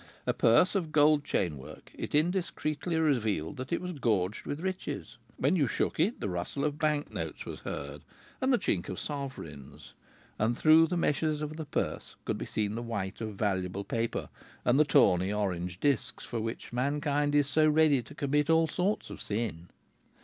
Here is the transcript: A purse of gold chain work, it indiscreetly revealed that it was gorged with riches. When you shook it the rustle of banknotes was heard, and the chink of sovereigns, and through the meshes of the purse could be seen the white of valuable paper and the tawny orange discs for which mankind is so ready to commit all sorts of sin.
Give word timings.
A 0.25 0.33
purse 0.33 0.73
of 0.73 0.91
gold 0.91 1.23
chain 1.23 1.59
work, 1.59 1.91
it 1.93 2.15
indiscreetly 2.15 2.97
revealed 2.97 3.57
that 3.57 3.71
it 3.71 3.79
was 3.79 3.91
gorged 3.99 4.47
with 4.47 4.59
riches. 4.61 5.17
When 5.37 5.55
you 5.55 5.67
shook 5.67 5.99
it 5.99 6.19
the 6.19 6.27
rustle 6.27 6.65
of 6.65 6.79
banknotes 6.79 7.45
was 7.45 7.59
heard, 7.59 8.01
and 8.41 8.51
the 8.51 8.57
chink 8.57 8.89
of 8.89 8.99
sovereigns, 8.99 9.93
and 10.39 10.57
through 10.57 10.87
the 10.87 10.97
meshes 10.97 11.39
of 11.43 11.55
the 11.55 11.65
purse 11.65 12.15
could 12.25 12.39
be 12.39 12.47
seen 12.47 12.73
the 12.73 12.81
white 12.81 13.21
of 13.21 13.35
valuable 13.35 13.83
paper 13.83 14.29
and 14.65 14.79
the 14.79 14.85
tawny 14.85 15.31
orange 15.31 15.79
discs 15.79 16.25
for 16.25 16.41
which 16.41 16.73
mankind 16.73 17.35
is 17.35 17.45
so 17.45 17.69
ready 17.69 18.01
to 18.01 18.15
commit 18.15 18.49
all 18.49 18.65
sorts 18.65 19.11
of 19.11 19.21
sin. 19.21 19.67